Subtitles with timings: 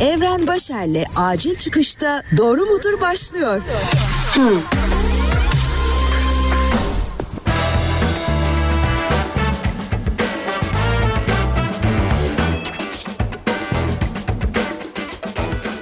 [0.00, 3.62] Evren Başer'le acil çıkışta doğru mudur başlıyor.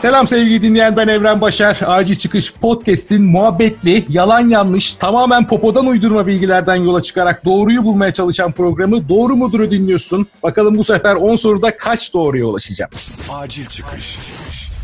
[0.04, 1.80] Selam sevgili dinleyen ben Evren Başar.
[1.86, 8.52] Acil Çıkış Podcast'in muhabbetli, yalan yanlış, tamamen popodan uydurma bilgilerden yola çıkarak doğruyu bulmaya çalışan
[8.52, 10.26] programı Doğru Mudur'u dinliyorsun.
[10.42, 12.90] Bakalım bu sefer 10 soruda kaç doğruya ulaşacağım.
[13.32, 14.18] Acil Çıkış.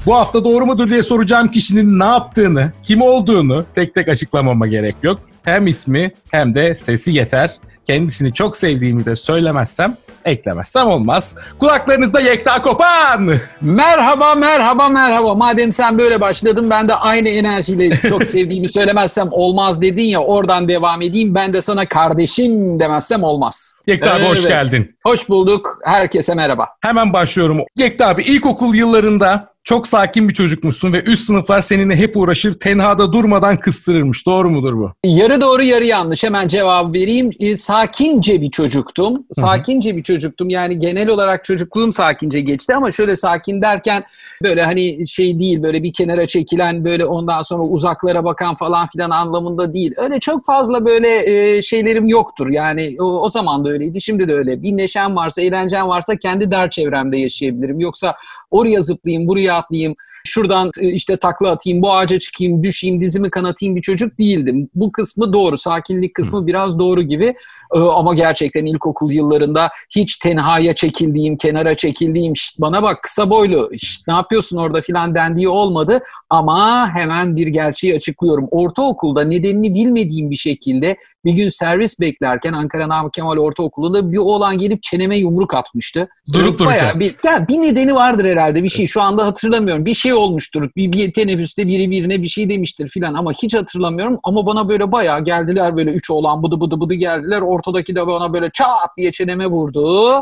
[0.06, 4.96] Bu hafta doğru mudur diye soracağım kişinin ne yaptığını, kim olduğunu tek tek açıklamama gerek
[5.02, 5.20] yok.
[5.42, 7.50] Hem ismi hem de sesi yeter.
[7.86, 11.36] Kendisini çok sevdiğimi de söylemezsem eklemezsem olmaz.
[11.58, 13.34] Kulaklarınızda Yekta Kopan.
[13.60, 15.34] Merhaba, merhaba, merhaba.
[15.34, 20.68] Madem sen böyle başladın ben de aynı enerjiyle çok sevdiğimi söylemezsem olmaz dedin ya oradan
[20.68, 21.34] devam edeyim.
[21.34, 23.74] Ben de sana kardeşim demezsem olmaz.
[23.86, 24.30] Yekta abi evet.
[24.30, 24.96] hoş geldin.
[25.04, 25.78] Hoş bulduk.
[25.84, 26.68] Herkese merhaba.
[26.80, 27.60] Hemen başlıyorum.
[27.76, 33.12] Yekta abi ilkokul yıllarında çok sakin bir çocukmuşsun ve üst sınıflar seninle hep uğraşır, tenhada
[33.12, 34.26] durmadan kıstırırmış.
[34.26, 34.92] Doğru mudur bu?
[35.04, 36.24] Yarı doğru yarı yanlış.
[36.24, 37.30] Hemen cevap vereyim.
[37.40, 39.26] E, sakince bir çocuktum.
[39.32, 39.96] Sakince Hı-hı.
[39.96, 40.50] bir çocuktum.
[40.50, 44.04] Yani genel olarak çocukluğum sakince geçti ama şöyle sakin derken
[44.42, 49.10] böyle hani şey değil böyle bir kenara çekilen böyle ondan sonra uzaklara bakan falan filan
[49.10, 49.92] anlamında değil.
[49.96, 52.50] Öyle çok fazla böyle e, şeylerim yoktur.
[52.50, 54.00] Yani o, o zaman da öyleydi.
[54.00, 54.62] Şimdi de öyle.
[54.62, 57.80] Bir neşem varsa, eğlencem varsa kendi dar çevremde yaşayabilirim.
[57.80, 58.14] Yoksa
[58.50, 59.96] oraya zıplayayım, buraya atlayayım.
[60.26, 64.68] Şuradan e, işte takla atayım, bu ağaca çıkayım, düşeyim, dizimi kanatayım bir çocuk değildim.
[64.74, 67.34] Bu kısmı doğru, sakinlik kısmı biraz doğru gibi
[67.74, 73.70] e, ama gerçekten ilkokul yıllarında hiç tenhaya çekildiğim, kenara çekildiğim, şşt bana bak kısa boylu,
[73.78, 78.48] şşt ne yapıyorsun orada filan dendiği olmadı ama hemen bir gerçeği açıklıyorum.
[78.50, 84.58] Ortaokulda nedenini bilmediğim bir şekilde bir gün servis beklerken Ankara Namık Kemal Ortaokulu'nda bir oğlan
[84.58, 86.08] gelip çeneme yumruk atmıştı.
[86.32, 87.00] Durup dururken.
[87.00, 87.16] Bir,
[87.48, 88.86] bir nedeni vardır herhalde bir şey.
[88.86, 89.86] Şu anda hatırlamıyorum.
[89.86, 90.70] Bir şey olmuştur.
[90.76, 94.18] Bir, bir teneffüste biri birine bir şey demiştir filan ama hiç hatırlamıyorum.
[94.22, 97.40] Ama bana böyle bayağı geldiler böyle üç oğlan bıdı bıdı bıdı geldiler.
[97.40, 100.16] Ortadaki de bana böyle çat diye çeneme vurdu.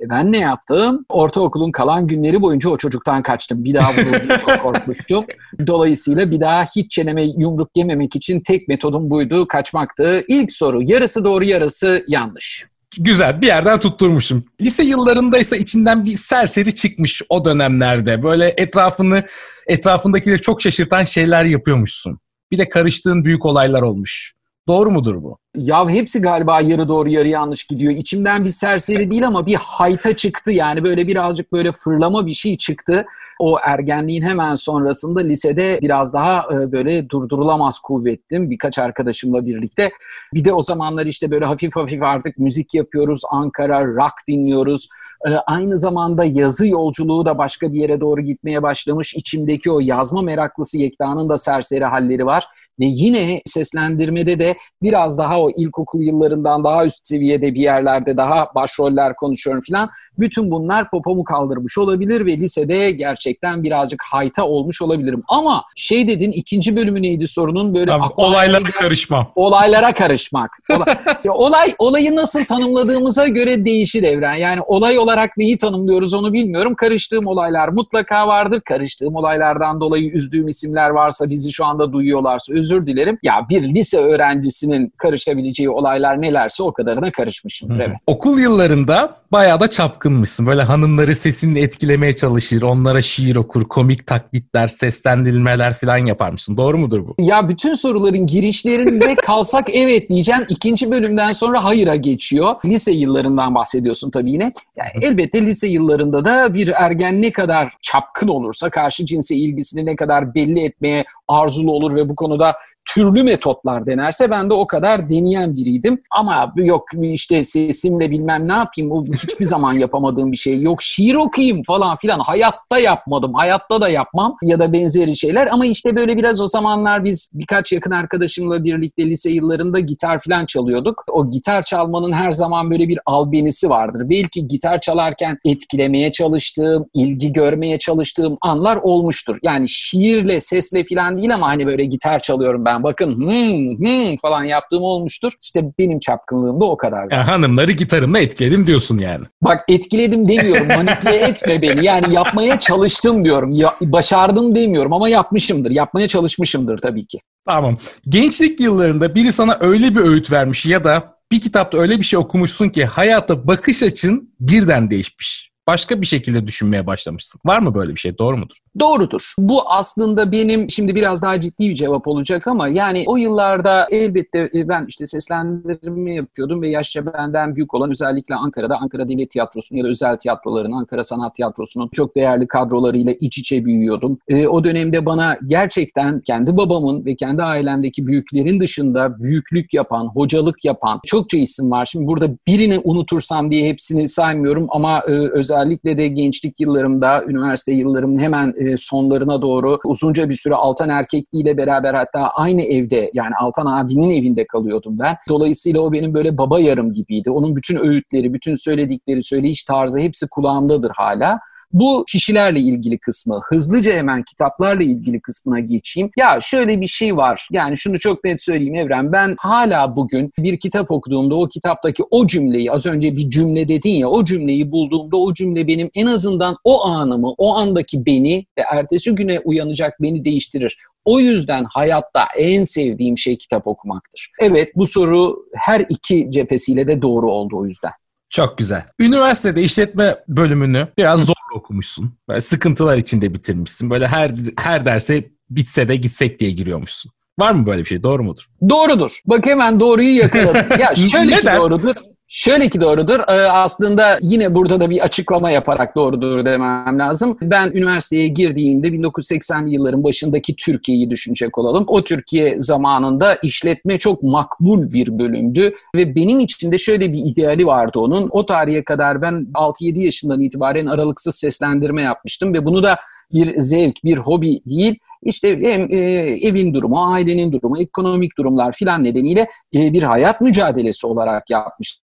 [0.00, 1.04] E ben ne yaptım?
[1.08, 3.64] Ortaokulun kalan günleri boyunca o çocuktan kaçtım.
[3.64, 3.92] Bir daha
[4.38, 5.24] çok korkmuştum.
[5.66, 10.24] Dolayısıyla bir daha hiç çeneme yumruk yememek için tek metodum buydu, kaçmaktı.
[10.28, 12.66] İlk soru yarısı doğru yarısı yanlış.
[12.98, 14.44] Güzel bir yerden tutturmuşum.
[14.60, 18.22] Lise yıllarındaysa içinden bir serseri çıkmış o dönemlerde.
[18.22, 19.26] Böyle etrafını,
[19.66, 22.18] etrafındakileri çok şaşırtan şeyler yapıyormuşsun.
[22.52, 24.34] Bir de karıştığın büyük olaylar olmuş.
[24.68, 25.38] Doğru mudur bu?
[25.56, 27.92] Ya hepsi galiba yarı doğru yarı yanlış gidiyor.
[27.92, 30.52] İçimden bir serseri değil ama bir hayta çıktı.
[30.52, 33.06] Yani böyle birazcık böyle fırlama bir şey çıktı.
[33.40, 39.90] O ergenliğin hemen sonrasında lisede biraz daha e, böyle durdurulamaz kuvvettim birkaç arkadaşımla birlikte.
[40.34, 43.22] Bir de o zamanlar işte böyle hafif hafif artık müzik yapıyoruz.
[43.30, 44.88] Ankara rock dinliyoruz.
[45.26, 49.14] E, aynı zamanda yazı yolculuğu da başka bir yere doğru gitmeye başlamış.
[49.14, 52.46] İçimdeki o yazma meraklısı Yekta'nın da serseri halleri var.
[52.80, 58.54] Ve yine seslendirmede de biraz daha o ilkokul yıllarından daha üst seviyede bir yerlerde daha
[58.54, 59.90] başroller konuşuyorum falan.
[60.20, 65.22] Bütün bunlar popomu kaldırmış olabilir ve lisede gerçekten birazcık hayta olmuş olabilirim.
[65.28, 67.74] Ama şey dedin ikinci bölümü neydi sorunun?
[67.74, 69.32] Böyle Abi, olaylara gel- karışma.
[69.34, 70.50] Olaylara karışmak.
[70.70, 70.96] Olay,
[71.28, 74.34] olay olayı nasıl tanımladığımıza göre değişir evren.
[74.34, 76.74] Yani olay olarak neyi tanımlıyoruz onu bilmiyorum.
[76.74, 78.60] Karıştığım olaylar mutlaka vardır.
[78.60, 83.18] Karıştığım olaylardan dolayı üzdüğüm isimler varsa bizi şu anda duyuyorlarsa özür dilerim.
[83.22, 87.80] Ya bir lise öğrencisinin karışabileceği olaylar nelerse o kadarına karışmışımdır.
[87.80, 87.96] Evet.
[88.06, 89.68] Okul yıllarında bayağı da
[90.10, 90.46] çapkınmışsın.
[90.46, 96.56] Böyle hanımları sesinle etkilemeye çalışır, onlara şiir okur, komik taklitler, seslendirilmeler falan yapar mısın?
[96.56, 97.14] Doğru mudur bu?
[97.18, 100.46] Ya bütün soruların girişlerinde kalsak evet diyeceğim.
[100.48, 102.54] İkinci bölümden sonra hayıra geçiyor.
[102.64, 104.52] Lise yıllarından bahsediyorsun tabii yine.
[104.76, 109.96] Yani elbette lise yıllarında da bir ergen ne kadar çapkın olursa, karşı cinse ilgisini ne
[109.96, 112.54] kadar belli etmeye arzulu olur ve bu konuda
[112.94, 116.02] türlü metotlar denerse ben de o kadar deneyen biriydim.
[116.10, 120.62] Ama yok işte sesimle bilmem ne yapayım o hiçbir zaman yapamadığım bir şey.
[120.62, 123.34] Yok şiir okuyayım falan filan hayatta yapmadım.
[123.34, 127.72] Hayatta da yapmam ya da benzeri şeyler ama işte böyle biraz o zamanlar biz birkaç
[127.72, 131.04] yakın arkadaşımla birlikte lise yıllarında gitar filan çalıyorduk.
[131.12, 134.02] O gitar çalmanın her zaman böyle bir albenisi vardır.
[134.10, 139.38] Belki gitar çalarken etkilemeye çalıştığım, ilgi görmeye çalıştığım anlar olmuştur.
[139.42, 144.44] Yani şiirle, sesle filan değil ama hani böyle gitar çalıyorum ben bakın hmm, hmm falan
[144.44, 145.32] yaptığım olmuştur.
[145.42, 147.16] İşte benim çapkınlığım da o kadar zaten.
[147.16, 149.24] Yani hanımları gitarımla etkiledim diyorsun yani.
[149.42, 150.68] Bak etkiledim demiyorum.
[150.68, 151.84] Manipüle etme beni.
[151.84, 153.52] Yani yapmaya çalıştım diyorum.
[153.52, 155.70] Ya, başardım demiyorum ama yapmışımdır.
[155.70, 157.18] Yapmaya çalışmışımdır tabii ki.
[157.46, 157.76] Tamam.
[158.08, 162.18] Gençlik yıllarında biri sana öyle bir öğüt vermiş ya da bir kitapta öyle bir şey
[162.18, 165.50] okumuşsun ki hayata bakış açın birden değişmiş.
[165.66, 167.40] başka bir şekilde düşünmeye başlamışsın.
[167.44, 168.18] Var mı böyle bir şey?
[168.18, 168.56] Doğru mudur?
[168.80, 169.32] Doğrudur.
[169.38, 174.50] Bu aslında benim şimdi biraz daha ciddi bir cevap olacak ama yani o yıllarda elbette
[174.54, 179.78] e, ben işte seslendirme yapıyordum ve yaşça benden büyük olan özellikle Ankara'da Ankara Devlet Tiyatrosu'nun
[179.78, 184.18] ya da özel tiyatroların, Ankara Sanat Tiyatrosu'nun çok değerli kadrolarıyla iç içe büyüyordum.
[184.28, 190.64] E, o dönemde bana gerçekten kendi babamın ve kendi ailemdeki büyüklerin dışında büyüklük yapan, hocalık
[190.64, 191.86] yapan çokça isim var.
[191.86, 198.18] Şimdi burada birini unutursam diye hepsini saymıyorum ama e, özellikle de gençlik yıllarımda, üniversite yıllarımın
[198.18, 203.34] hemen e, sonlarına doğru uzunca bir süre Altan Erkekli ile beraber hatta aynı evde yani
[203.40, 205.16] Altan abinin evinde kalıyordum ben.
[205.28, 207.30] Dolayısıyla o benim böyle baba yarım gibiydi.
[207.30, 211.40] Onun bütün öğütleri, bütün söyledikleri, söyleyiş tarzı hepsi kulağımdadır hala.
[211.72, 216.10] Bu kişilerle ilgili kısmı, hızlıca hemen kitaplarla ilgili kısmına geçeyim.
[216.16, 217.48] Ya şöyle bir şey var.
[217.52, 219.12] Yani şunu çok net söyleyeyim Evren.
[219.12, 223.90] Ben hala bugün bir kitap okuduğumda o kitaptaki o cümleyi, az önce bir cümle dedin
[223.90, 228.62] ya, o cümleyi bulduğumda o cümle benim en azından o anımı, o andaki beni ve
[228.72, 230.76] ertesi güne uyanacak beni değiştirir.
[231.04, 234.30] O yüzden hayatta en sevdiğim şey kitap okumaktır.
[234.40, 237.92] Evet bu soru her iki cephesiyle de doğru oldu o yüzden.
[238.30, 238.84] Çok güzel.
[239.00, 242.14] Üniversitede işletme bölümünü biraz zor okumuşsun.
[242.28, 243.90] Böyle sıkıntılar içinde bitirmişsin.
[243.90, 247.12] Böyle her her derse bitse de gitsek diye giriyormuşsun.
[247.38, 248.02] Var mı böyle bir şey?
[248.02, 248.46] Doğru mudur?
[248.68, 249.20] Doğrudur.
[249.26, 250.80] Bak hemen doğruyu yakaladım.
[250.80, 251.94] ya şöyle ki doğrudur.
[252.32, 253.20] Şöyle ki doğrudur.
[253.28, 257.38] Ee, aslında yine burada da bir açıklama yaparak doğrudur demem lazım.
[257.42, 261.84] Ben üniversiteye girdiğimde 1980'li yılların başındaki Türkiye'yi düşünecek olalım.
[261.86, 267.98] O Türkiye zamanında işletme çok makbul bir bölümdü ve benim içinde şöyle bir ideali vardı
[267.98, 268.28] onun.
[268.32, 272.98] O tarihe kadar ben 6-7 yaşından itibaren aralıksız seslendirme yapmıştım ve bunu da
[273.32, 275.96] bir zevk, bir hobi değil, işte hem e,
[276.42, 282.09] evin durumu, ailenin durumu, ekonomik durumlar filan nedeniyle e, bir hayat mücadelesi olarak yapmıştım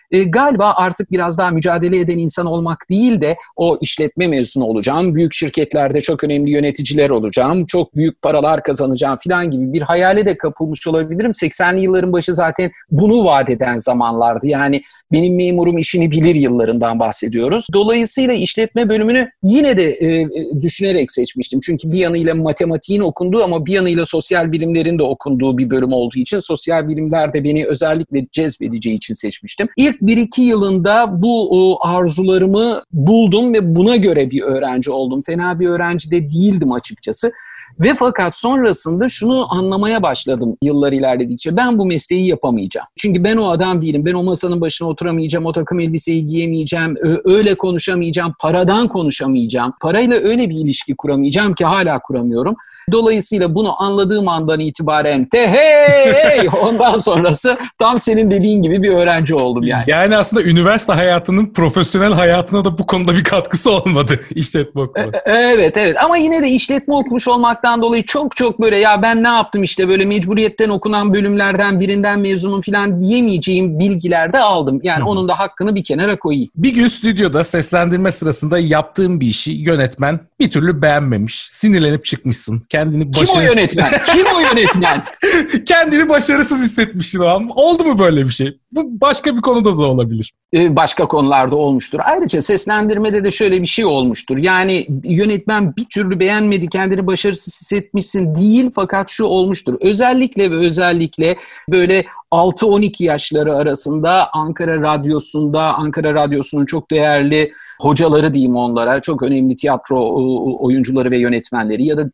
[0.11, 5.15] E, galiba artık biraz daha mücadele eden insan olmak değil de o işletme mezunu olacağım,
[5.15, 10.37] büyük şirketlerde çok önemli yöneticiler olacağım, çok büyük paralar kazanacağım falan gibi bir hayale de
[10.37, 11.31] kapılmış olabilirim.
[11.31, 14.47] 80'li yılların başı zaten bunu vaat eden zamanlardı.
[14.47, 14.81] Yani
[15.11, 17.67] benim memurum işini bilir yıllarından bahsediyoruz.
[17.73, 20.27] Dolayısıyla işletme bölümünü yine de e, e
[20.61, 21.59] düşünerek seçmiştim.
[21.59, 26.19] Çünkü bir yanıyla matematiğin okunduğu ama bir yanıyla sosyal bilimlerin de okunduğu bir bölüm olduğu
[26.19, 29.67] için sosyal bilimler de beni özellikle cezbedeceği için seçmiştim.
[29.77, 35.21] İlk bir iki yılında bu arzularımı buldum ve buna göre bir öğrenci oldum.
[35.21, 37.31] Fena bir öğrenci de değildim açıkçası.
[37.81, 41.57] Ve fakat sonrasında şunu anlamaya başladım yıllar ilerledikçe.
[41.57, 42.87] Ben bu mesleği yapamayacağım.
[42.97, 44.05] Çünkü ben o adam değilim.
[44.05, 45.45] Ben o masanın başına oturamayacağım.
[45.45, 46.95] O takım elbiseyi giyemeyeceğim.
[47.25, 48.33] Öyle konuşamayacağım.
[48.39, 49.73] Paradan konuşamayacağım.
[49.81, 52.55] Parayla öyle bir ilişki kuramayacağım ki hala kuramıyorum.
[52.91, 59.35] Dolayısıyla bunu anladığım andan itibaren te hey ondan sonrası tam senin dediğin gibi bir öğrenci
[59.35, 59.83] oldum yani.
[59.87, 65.15] Yani aslında üniversite hayatının profesyonel hayatına da bu konuda bir katkısı olmadı işletme okumak.
[65.15, 69.23] E, evet evet ama yine de işletme okumuş olmaktan dolayı çok çok böyle ya ben
[69.23, 74.79] ne yaptım işte böyle mecburiyetten okunan bölümlerden birinden mezunum falan diyemeyeceğim bilgiler de aldım.
[74.83, 76.49] Yani onun da hakkını bir kenara koyayım.
[76.55, 81.45] Bir gün stüdyoda seslendirme sırasında yaptığım bir işi yönetmen bir türlü beğenmemiş.
[81.49, 83.35] Sinirlenip çıkmışsın kendini başarısız...
[83.35, 83.91] Kim o yönetmen?
[84.07, 85.03] Kim o yönetmen?
[85.65, 87.49] kendini başarısız hissetmişsin o an.
[87.55, 88.57] Oldu mu böyle bir şey?
[88.71, 90.33] Bu başka bir konuda da olabilir.
[90.53, 91.99] Ee, başka konularda olmuştur.
[92.03, 94.37] Ayrıca seslendirmede de şöyle bir şey olmuştur.
[94.37, 99.77] Yani yönetmen bir türlü beğenmedi, kendini başarısız hissetmişsin değil fakat şu olmuştur.
[99.81, 101.35] Özellikle ve özellikle
[101.69, 109.55] böyle 6-12 yaşları arasında Ankara Radyosu'nda, Ankara Radyosu'nun çok değerli hocaları diyeyim onlara, çok önemli
[109.55, 110.13] tiyatro
[110.59, 112.09] oyuncuları ve yönetmenleri ya da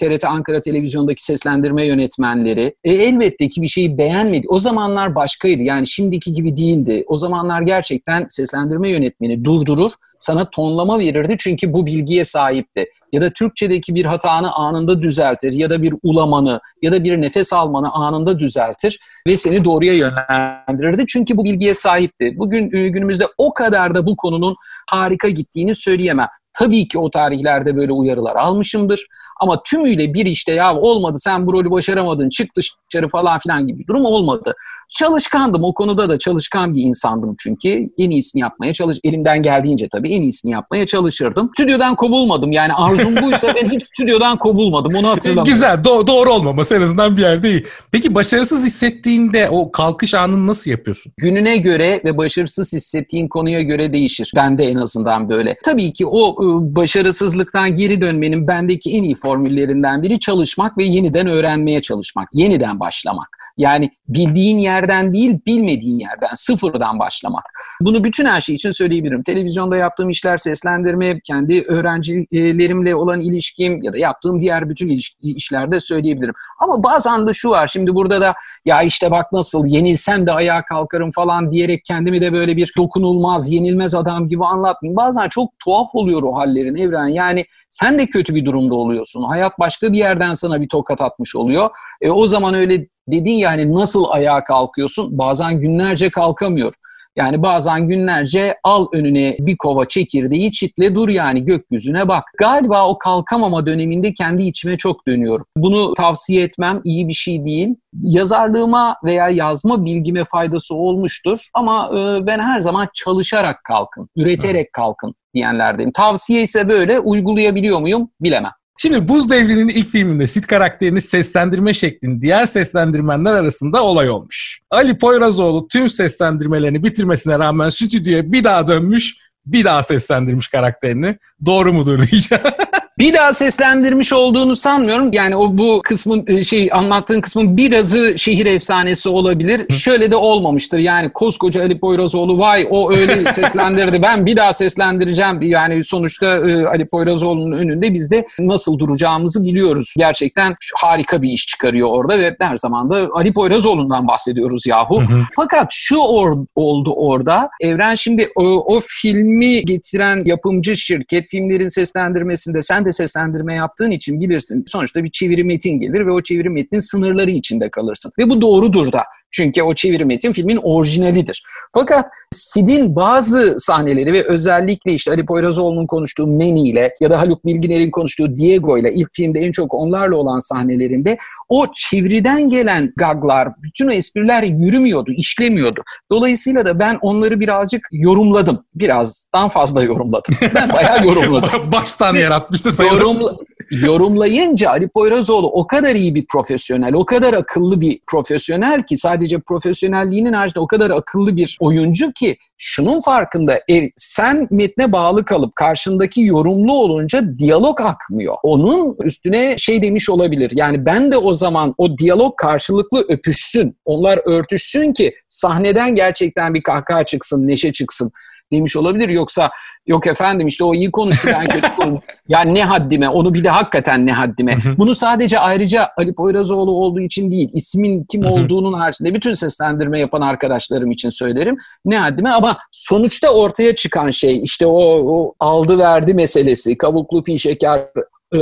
[0.00, 4.46] TRT e, Ankara Televizyon'daki seslendirme yönetmenleri e, elbette ki bir şeyi beğenmedi.
[4.48, 7.04] O zamanlar başkaydı yani şimdiki gibi değildi.
[7.06, 12.86] O zamanlar gerçekten seslendirme yönetmeni durdurur, sana tonlama verirdi çünkü bu bilgiye sahipti.
[13.12, 17.52] Ya da Türkçedeki bir hatanı anında düzeltir ya da bir ulamanı ya da bir nefes
[17.52, 21.04] almanı anında düzeltir ve seni doğruya yönlendirirdi.
[21.06, 22.38] Çünkü bu bilgiye sahipti.
[22.38, 26.28] Bugün e, günümüzde o kadar da bu konunun harika gittiğini söyleyemem.
[26.52, 29.06] Tabii ki o tarihlerde böyle uyarılar almışımdır.
[29.40, 33.78] Ama tümüyle bir işte ya olmadı sen bu rolü başaramadın çık dışarı falan filan gibi
[33.78, 34.54] bir durum olmadı.
[34.90, 37.86] Çalışkandım o konuda da çalışkan bir insandım çünkü.
[37.98, 41.50] En iyisini yapmaya çalış elimden geldiğince tabii en iyisini yapmaya çalışırdım.
[41.54, 45.52] Stüdyodan kovulmadım yani arzum buysa ben hiç stüdyodan kovulmadım onu hatırlamıyorum.
[45.52, 47.66] Güzel do- doğru olmaması en azından bir yerde iyi.
[47.92, 51.12] Peki başarısız hissettiğinde o kalkış anını nasıl yapıyorsun?
[51.18, 54.32] Gününe göre ve başarısız hissettiğin konuya göre değişir.
[54.36, 55.56] Bende en azından böyle.
[55.64, 61.82] Tabii ki o başarısızlıktan geri dönmenin bendeki en iyi formüllerinden biri çalışmak ve yeniden öğrenmeye
[61.82, 63.37] çalışmak, yeniden başlamak.
[63.58, 67.42] Yani bildiğin yerden değil, bilmediğin yerden, sıfırdan başlamak.
[67.80, 69.22] Bunu bütün her şey için söyleyebilirim.
[69.22, 76.34] Televizyonda yaptığım işler, seslendirme, kendi öğrencilerimle olan ilişkim ya da yaptığım diğer bütün işlerde söyleyebilirim.
[76.60, 78.34] Ama bazen de şu var, şimdi burada da
[78.64, 83.50] ya işte bak nasıl yenilsem de ayağa kalkarım falan diyerek kendimi de böyle bir dokunulmaz,
[83.50, 84.96] yenilmez adam gibi anlatmayayım.
[84.96, 87.06] Bazen çok tuhaf oluyor o hallerin Evren.
[87.06, 89.22] Yani sen de kötü bir durumda oluyorsun.
[89.22, 91.70] Hayat başka bir yerden sana bir tokat atmış oluyor.
[92.00, 95.18] E, o zaman öyle dedin yani nasıl ayağa kalkıyorsun?
[95.18, 96.74] Bazen günlerce kalkamıyor.
[97.18, 102.24] Yani bazen günlerce al önüne bir kova çekirdeği çitle dur yani gökyüzüne bak.
[102.38, 105.46] Galiba o kalkamama döneminde kendi içime çok dönüyorum.
[105.56, 107.68] Bunu tavsiye etmem iyi bir şey değil.
[108.02, 115.14] Yazarlığıma veya yazma bilgime faydası olmuştur ama e, ben her zaman çalışarak kalkın, üreterek kalkın
[115.34, 115.92] diyenlerdeyim.
[115.92, 118.52] Tavsiye ise böyle uygulayabiliyor muyum bilemem.
[118.80, 124.60] Şimdi Buz Devri'nin ilk filminde Sid karakterini seslendirme şeklin diğer seslendirmenler arasında olay olmuş.
[124.70, 129.16] Ali Poyrazoğlu tüm seslendirmelerini bitirmesine rağmen stüdyoya bir daha dönmüş,
[129.46, 131.18] bir daha seslendirmiş karakterini.
[131.46, 132.44] Doğru mudur diyeceğim.
[132.98, 135.12] Bir daha seslendirmiş olduğunu sanmıyorum.
[135.12, 139.60] Yani o bu kısmın e, şey anlattığın kısmın birazı şehir efsanesi olabilir.
[139.60, 139.72] Hı.
[139.74, 140.78] Şöyle de olmamıştır.
[140.78, 144.02] Yani koskoca Ali Poyrazoğlu vay o öyle seslendirdi.
[144.02, 145.42] ben bir daha seslendireceğim.
[145.42, 149.94] Yani sonuçta e, Ali Poyrazoğlu'nun önünde biz de nasıl duracağımızı biliyoruz.
[149.98, 155.00] Gerçekten harika bir iş çıkarıyor orada ve her zaman da Ali Poyrazoğlu'ndan bahsediyoruz yahu.
[155.00, 155.22] Hı hı.
[155.36, 157.48] Fakat şu or- oldu orada.
[157.60, 158.42] Evren şimdi o,
[158.76, 164.64] o filmi getiren yapımcı şirket filmlerin seslendirmesinde sen de seslendirme yaptığın için bilirsin.
[164.66, 168.12] Sonuçta bir çeviri metin gelir ve o çeviri metnin sınırları içinde kalırsın.
[168.18, 169.04] Ve bu doğrudur da.
[169.30, 171.42] Çünkü o çeviri metin filmin orijinalidir.
[171.74, 177.46] Fakat Sid'in bazı sahneleri ve özellikle işte Ali Poyrazoğlu'nun konuştuğu Manny ile ya da Haluk
[177.46, 181.18] Bilginer'in konuştuğu Diego ile ilk filmde en çok onlarla olan sahnelerinde
[181.48, 185.82] o çevriden gelen gaglar, bütün o espriler yürümüyordu, işlemiyordu.
[186.10, 188.64] Dolayısıyla da ben onları birazcık yorumladım.
[188.74, 190.34] Birazdan fazla yorumladım.
[190.54, 191.72] Ben bayağı yorumladım.
[191.72, 193.00] Baştan yaratmıştı sayılır.
[193.00, 193.36] Yorumla,
[193.70, 199.38] yorumlayınca Ali Poyrazoğlu o kadar iyi bir profesyonel, o kadar akıllı bir profesyonel ki sadece
[199.38, 205.56] profesyonelliğinin haricinde o kadar akıllı bir oyuncu ki şunun farkında e, sen metne bağlı kalıp
[205.56, 208.34] karşındaki yorumlu olunca diyalog akmıyor.
[208.42, 210.50] Onun üstüne şey demiş olabilir.
[210.54, 213.76] Yani ben de o zaman o diyalog karşılıklı öpüşsün.
[213.84, 218.12] Onlar örtüşsün ki sahneden gerçekten bir kahkaha çıksın, neşe çıksın
[218.52, 219.08] demiş olabilir.
[219.08, 219.50] Yoksa
[219.86, 222.02] yok efendim işte o iyi konuştu ben kötü konuştum.
[222.28, 224.56] ya ne haddime onu bir de hakikaten ne haddime.
[224.78, 230.20] Bunu sadece ayrıca Ali Poyrazoğlu olduğu için değil ismin kim olduğunun haricinde bütün seslendirme yapan
[230.20, 231.56] arkadaşlarım için söylerim.
[231.84, 234.82] Ne haddime ama sonuçta ortaya çıkan şey işte o,
[235.16, 237.80] o aldı verdi meselesi kavuklu pi şeker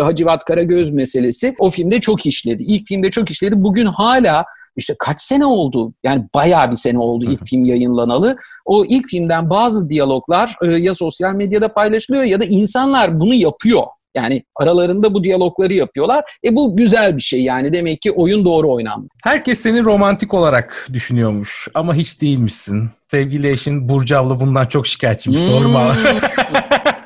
[0.00, 2.62] Hacivat Karagöz meselesi o filmde çok işledi.
[2.62, 3.54] İlk filmde çok işledi.
[3.56, 4.44] Bugün hala
[4.76, 5.92] işte kaç sene oldu?
[6.04, 8.36] Yani bayağı bir sene oldu ilk film yayınlanalı.
[8.64, 13.82] O ilk filmden bazı diyaloglar e, ya sosyal medyada paylaşılıyor ya da insanlar bunu yapıyor.
[14.16, 16.24] Yani aralarında bu diyalogları yapıyorlar.
[16.44, 19.08] E bu güzel bir şey yani demek ki oyun doğru oynanmış.
[19.24, 22.90] Herkes seni romantik olarak düşünüyormuş ama hiç değilmişsin.
[23.10, 25.48] Sevgili eşin Burcu abla bundan çok şikayetçiymiş hmm.
[25.48, 25.78] doğru mu?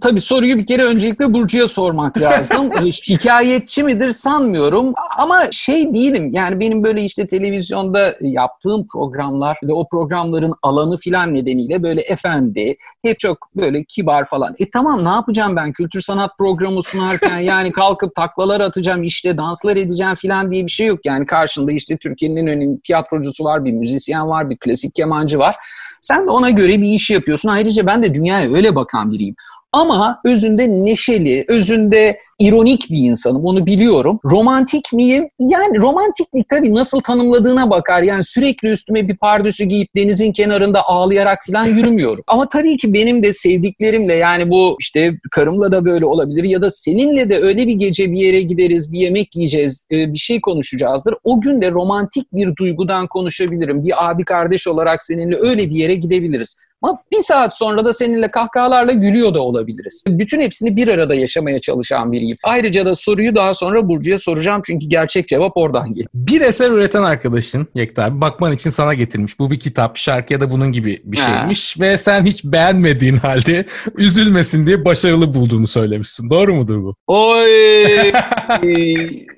[0.01, 2.71] Tabii soruyu bir kere öncelikle Burcu'ya sormak lazım.
[2.81, 9.73] Ee, hikayetçi midir sanmıyorum ama şey değilim yani benim böyle işte televizyonda yaptığım programlar ve
[9.73, 14.55] o programların alanı filan nedeniyle böyle efendi, hep çok böyle kibar falan.
[14.59, 19.77] E tamam ne yapacağım ben kültür sanat programı sunarken yani kalkıp taklalar atacağım işte danslar
[19.77, 21.01] edeceğim filan diye bir şey yok.
[21.05, 25.57] Yani karşında işte Türkiye'nin en önemli tiyatrocusu var, bir müzisyen var, bir klasik kemancı var.
[26.01, 27.49] Sen de ona göre bir iş yapıyorsun.
[27.49, 29.35] Ayrıca ben de dünyaya öyle bakan biriyim.
[29.73, 34.21] Ama özünde neşeli, özünde ironik bir insanım onu biliyorum.
[34.25, 35.29] Romantik miyim?
[35.39, 38.03] Yani romantiklik tabii nasıl tanımladığına bakar.
[38.03, 42.25] Yani sürekli üstüme bir pardösü giyip denizin kenarında ağlayarak falan yürümüyorum.
[42.27, 46.71] Ama tabii ki benim de sevdiklerimle yani bu işte karımla da böyle olabilir ya da
[46.71, 51.15] seninle de öyle bir gece bir yere gideriz, bir yemek yiyeceğiz, e, bir şey konuşacağızdır.
[51.25, 53.85] O gün de romantik bir duygudan konuşabilirim.
[53.85, 56.57] Bir abi kardeş olarak seninle öyle bir yere gidebiliriz.
[56.83, 60.05] Ama bir saat sonra da seninle kahkahalarla gülüyor da olabiliriz.
[60.07, 62.37] Bütün hepsini bir arada yaşamaya çalışan biriyim.
[62.45, 66.09] Ayrıca da soruyu daha sonra Burcu'ya soracağım çünkü gerçek cevap oradan geliyor.
[66.15, 69.39] Bir eser üreten arkadaşın Yekta abi bakman için sana getirmiş.
[69.39, 71.77] Bu bir kitap, şarkı ya da bunun gibi bir şeymiş.
[71.77, 71.83] Ha.
[71.85, 76.31] Ve sen hiç beğenmediğin halde üzülmesin diye başarılı bulduğunu söylemişsin.
[76.31, 76.97] Doğru mudur bu?
[77.07, 78.13] Oy!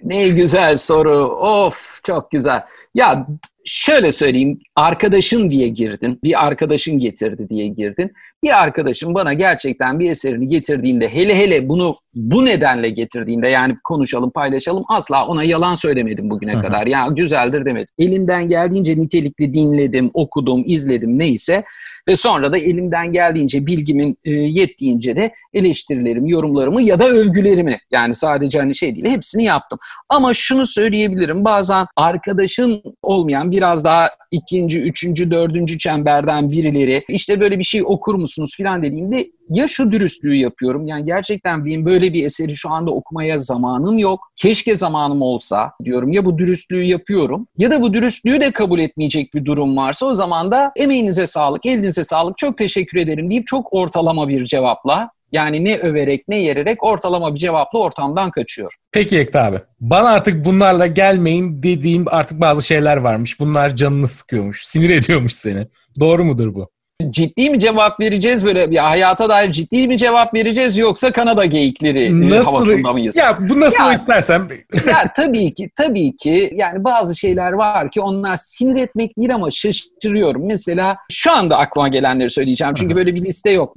[0.02, 1.18] ne güzel soru.
[1.26, 2.62] Of çok güzel.
[2.94, 3.26] Ya
[3.64, 8.12] şöyle söyleyeyim arkadaşın diye girdin bir arkadaşın getirdi diye girdin.
[8.44, 14.30] Bir arkadaşım bana gerçekten bir eserini getirdiğinde hele hele bunu bu nedenle getirdiğinde yani konuşalım
[14.30, 16.62] paylaşalım asla ona yalan söylemedim bugüne Hı-hı.
[16.62, 16.86] kadar.
[16.86, 17.88] Ya güzeldir demedim.
[17.98, 21.64] Elimden geldiğince nitelikli dinledim okudum izledim neyse
[22.08, 28.14] ve sonra da elimden geldiğince bilgimin e, yettiğince de eleştirilerimi, yorumlarımı ya da övgülerimi yani
[28.14, 29.78] sadece hani şey değil hepsini yaptım.
[30.08, 37.58] Ama şunu söyleyebilirim bazen arkadaşın olmayan biraz daha ikinci, üçüncü, dördüncü çemberden birileri işte böyle
[37.58, 40.86] bir şey okur musunuz filan dediğinde ya şu dürüstlüğü yapıyorum.
[40.86, 44.20] Yani gerçekten benim böyle bir eseri şu anda okumaya zamanım yok.
[44.36, 46.12] Keşke zamanım olsa diyorum.
[46.12, 50.14] Ya bu dürüstlüğü yapıyorum ya da bu dürüstlüğü de kabul etmeyecek bir durum varsa o
[50.14, 55.64] zaman da emeğinize sağlık, elinize sağlık, çok teşekkür ederim deyip çok ortalama bir cevapla yani
[55.64, 58.74] ne överek ne yererek ortalama bir cevapla ortamdan kaçıyor.
[58.92, 59.60] Peki Ekta abi.
[59.80, 63.40] Bana artık bunlarla gelmeyin dediğim artık bazı şeyler varmış.
[63.40, 65.66] Bunlar canını sıkıyormuş, sinir ediyormuş seni.
[66.00, 66.70] Doğru mudur bu?
[67.10, 72.04] Ciddi mi cevap vereceğiz böyle ya hayata dair ciddi mi cevap vereceğiz yoksa Kanada geyikleri
[72.04, 73.16] e, nasıl, havasında mıyız?
[73.16, 74.48] Ya bu nasıl ya, istersen.
[74.86, 79.50] ya tabii ki tabii ki yani bazı şeyler var ki onlar sinir etmek değil ama
[79.50, 80.46] şaşırıyorum.
[80.46, 82.74] Mesela şu anda aklıma gelenleri söyleyeceğim.
[82.74, 83.74] Çünkü böyle bir liste yok.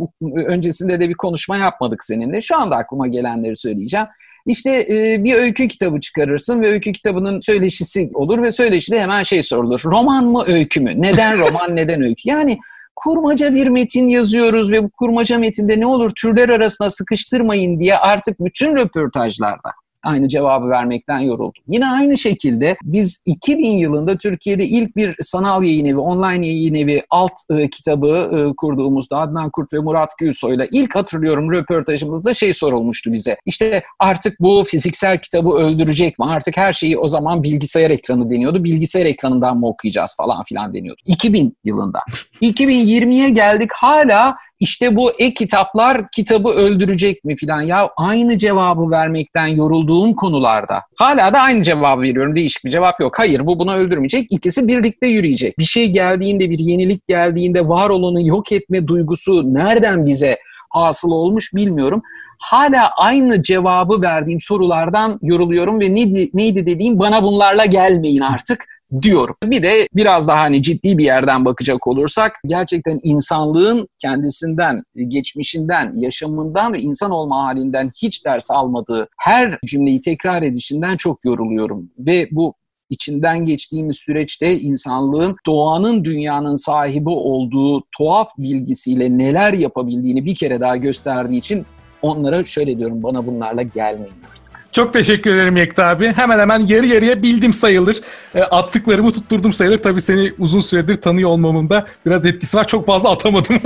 [0.47, 2.41] Öncesinde de bir konuşma yapmadık seninle.
[2.41, 4.07] Şu anda aklıma gelenleri söyleyeceğim.
[4.45, 9.43] İşte e, bir öykü kitabı çıkarırsın ve öykü kitabının söyleşisi olur ve söyleşide hemen şey
[9.43, 9.81] sorulur.
[9.85, 11.01] Roman mı öykü mü?
[11.01, 12.29] Neden roman neden öykü?
[12.29, 12.59] Yani
[12.95, 18.39] kurmaca bir metin yazıyoruz ve bu kurmaca metinde ne olur türler arasına sıkıştırmayın diye artık
[18.39, 19.71] bütün röportajlarda
[20.05, 21.63] aynı cevabı vermekten yoruldum.
[21.67, 27.03] Yine aynı şekilde biz 2000 yılında Türkiye'de ilk bir sanal yayın evi, online yayın evi
[27.09, 33.13] alt e, kitabı e, kurduğumuzda Adnan Kurt ve Murat Gülsoy'la ilk hatırlıyorum röportajımızda şey sorulmuştu
[33.13, 33.37] bize.
[33.45, 36.25] İşte artık bu fiziksel kitabı öldürecek mi?
[36.25, 38.63] Artık her şeyi o zaman bilgisayar ekranı deniyordu.
[38.63, 41.01] Bilgisayar ekranından mı okuyacağız falan filan deniyordu.
[41.05, 41.99] 2000 yılında.
[42.41, 47.61] 2020'ye geldik hala işte bu e-kitaplar kitabı öldürecek mi filan?
[47.61, 52.35] Ya aynı cevabı vermekten yorulduğum konularda hala da aynı cevabı veriyorum.
[52.35, 53.19] Değişik bir cevap yok.
[53.19, 54.27] Hayır bu bunu öldürmeyecek.
[54.29, 55.59] İkisi birlikte yürüyecek.
[55.59, 60.37] Bir şey geldiğinde bir yenilik geldiğinde var olanı yok etme duygusu nereden bize
[60.69, 62.01] hasıl olmuş bilmiyorum.
[62.39, 66.99] Hala aynı cevabı verdiğim sorulardan yoruluyorum ve neydi, neydi dediğim?
[66.99, 68.65] Bana bunlarla gelmeyin artık
[69.01, 69.35] diyorum.
[69.43, 76.73] Bir de biraz daha hani ciddi bir yerden bakacak olursak gerçekten insanlığın kendisinden, geçmişinden, yaşamından
[76.73, 81.89] ve insan olma halinden hiç ders almadığı her cümleyi tekrar edişinden çok yoruluyorum.
[81.99, 82.53] Ve bu
[82.89, 90.77] içinden geçtiğimiz süreçte insanlığın doğanın dünyanın sahibi olduğu tuhaf bilgisiyle neler yapabildiğini bir kere daha
[90.77, 91.65] gösterdiği için
[92.01, 94.54] onlara şöyle diyorum bana bunlarla gelmeyin artık.
[94.75, 96.13] Çok teşekkür ederim Yekta abi.
[96.13, 98.01] Hemen hemen yarı yarıya bildim sayılır.
[98.35, 99.77] E, attıklarımı tutturdum sayılır.
[99.77, 102.67] Tabii seni uzun süredir tanıyor olmamın da biraz etkisi var.
[102.67, 103.59] Çok fazla atamadım.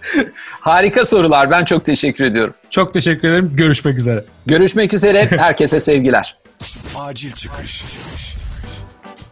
[0.60, 1.50] Harika sorular.
[1.50, 2.54] Ben çok teşekkür ediyorum.
[2.70, 3.52] Çok teşekkür ederim.
[3.54, 4.24] Görüşmek üzere.
[4.46, 5.28] Görüşmek üzere.
[5.38, 6.36] Herkese sevgiler.
[6.96, 7.84] Acil çıkış.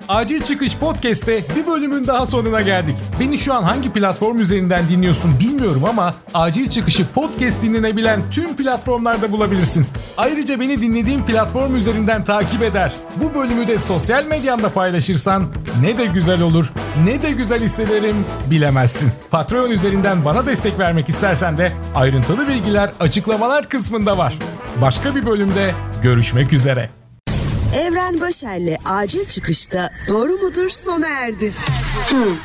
[0.09, 2.94] Acil Çıkış Podcast'te bir bölümün daha sonuna geldik.
[3.21, 9.33] Beni şu an hangi platform üzerinden dinliyorsun bilmiyorum ama Acil Çıkış'ı podcast dinlenebilen tüm platformlarda
[9.33, 9.87] bulabilirsin.
[10.16, 12.92] Ayrıca beni dinlediğin platform üzerinden takip eder.
[13.16, 15.44] Bu bölümü de sosyal medyanda paylaşırsan
[15.83, 16.73] ne de güzel olur,
[17.05, 18.16] ne de güzel hissederim
[18.51, 19.11] bilemezsin.
[19.31, 24.35] Patreon üzerinden bana destek vermek istersen de ayrıntılı bilgiler açıklamalar kısmında var.
[24.83, 26.97] Başka bir bölümde görüşmek üzere.
[27.74, 31.54] Evren Başer'le acil çıkışta doğru mudur sona erdi.
[32.09, 32.37] Hmm.